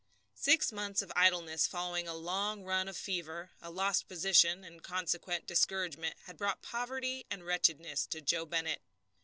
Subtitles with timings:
[0.41, 5.45] Six months of idleness following a long run of fever, a lost position, and consequent
[5.45, 8.81] discouragement had brought poverty and wretchedness to Joe Bennett.